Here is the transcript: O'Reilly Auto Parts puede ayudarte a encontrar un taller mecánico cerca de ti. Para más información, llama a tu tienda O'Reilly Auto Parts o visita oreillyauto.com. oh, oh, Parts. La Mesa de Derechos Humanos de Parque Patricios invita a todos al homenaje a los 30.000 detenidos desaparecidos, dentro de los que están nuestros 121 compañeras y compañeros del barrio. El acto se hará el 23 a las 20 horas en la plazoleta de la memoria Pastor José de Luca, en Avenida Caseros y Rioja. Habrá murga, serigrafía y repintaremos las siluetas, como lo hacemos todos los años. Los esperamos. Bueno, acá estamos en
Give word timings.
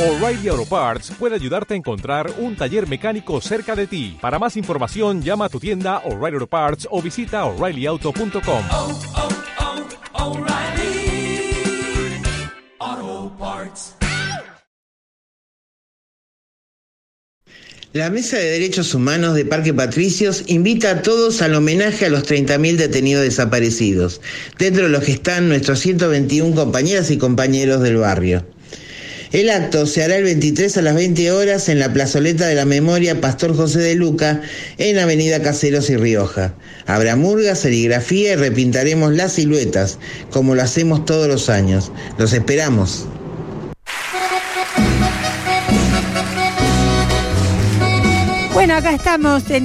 O'Reilly 0.00 0.48
Auto 0.48 0.64
Parts 0.64 1.12
puede 1.18 1.34
ayudarte 1.34 1.74
a 1.74 1.76
encontrar 1.76 2.32
un 2.38 2.56
taller 2.56 2.88
mecánico 2.88 3.38
cerca 3.42 3.76
de 3.76 3.86
ti. 3.86 4.16
Para 4.18 4.38
más 4.38 4.56
información, 4.56 5.20
llama 5.20 5.44
a 5.44 5.48
tu 5.50 5.60
tienda 5.60 5.98
O'Reilly 6.06 6.36
Auto 6.36 6.46
Parts 6.46 6.88
o 6.90 7.02
visita 7.02 7.44
oreillyauto.com. 7.44 8.64
oh, 8.70 9.00
oh, 12.80 13.32
Parts. 13.38 13.94
La 17.92 18.08
Mesa 18.08 18.38
de 18.38 18.44
Derechos 18.52 18.94
Humanos 18.94 19.34
de 19.34 19.44
Parque 19.44 19.74
Patricios 19.74 20.44
invita 20.46 20.92
a 20.92 21.02
todos 21.02 21.42
al 21.42 21.54
homenaje 21.54 22.06
a 22.06 22.08
los 22.08 22.26
30.000 22.26 22.76
detenidos 22.76 23.22
desaparecidos, 23.24 24.22
dentro 24.58 24.84
de 24.84 24.88
los 24.88 25.04
que 25.04 25.12
están 25.12 25.50
nuestros 25.50 25.78
121 25.80 26.54
compañeras 26.54 27.10
y 27.10 27.18
compañeros 27.18 27.82
del 27.82 27.98
barrio. 27.98 28.46
El 29.32 29.48
acto 29.48 29.86
se 29.86 30.02
hará 30.02 30.16
el 30.16 30.24
23 30.24 30.76
a 30.76 30.82
las 30.82 30.94
20 30.96 31.30
horas 31.30 31.68
en 31.68 31.78
la 31.78 31.92
plazoleta 31.92 32.48
de 32.48 32.56
la 32.56 32.64
memoria 32.64 33.20
Pastor 33.20 33.54
José 33.54 33.78
de 33.78 33.94
Luca, 33.94 34.40
en 34.76 34.98
Avenida 34.98 35.40
Caseros 35.40 35.88
y 35.88 35.96
Rioja. 35.96 36.54
Habrá 36.86 37.14
murga, 37.14 37.54
serigrafía 37.54 38.32
y 38.32 38.36
repintaremos 38.36 39.12
las 39.14 39.34
siluetas, 39.34 39.98
como 40.30 40.56
lo 40.56 40.62
hacemos 40.62 41.04
todos 41.04 41.28
los 41.28 41.48
años. 41.48 41.92
Los 42.18 42.32
esperamos. 42.32 43.06
Bueno, 48.52 48.74
acá 48.74 48.92
estamos 48.92 49.48
en 49.48 49.58